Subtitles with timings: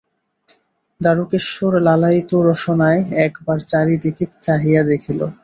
[1.01, 5.19] দারুকেশ্বর লালায়িত রসনায় এক বার চারি দিকে চাহিয়া দেখিল।